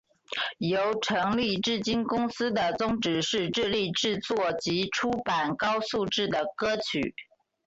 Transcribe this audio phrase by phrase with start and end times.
[0.57, 7.13] 由成立至今公司的宗旨是致力制作及出版高质素的歌曲。